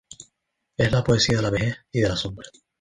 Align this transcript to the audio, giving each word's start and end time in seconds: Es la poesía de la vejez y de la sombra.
Es 0.77 0.91
la 0.91 1.03
poesía 1.03 1.37
de 1.37 1.41
la 1.43 1.51
vejez 1.51 1.75
y 1.91 2.01
de 2.01 2.09
la 2.09 2.17
sombra. 2.17 2.49